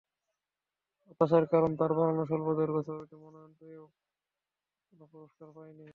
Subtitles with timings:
[1.07, 3.85] হতাশার কারণ, তাঁর বানানো স্বল্পদৈর্ঘ্য ছবিটি মনোনয়ন পেয়েও
[4.93, 5.87] কোনো পুরস্কার পায়নি।